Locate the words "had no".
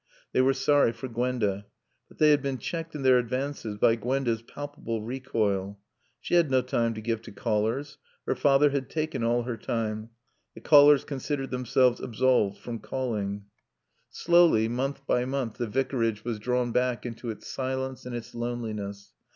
6.33-6.63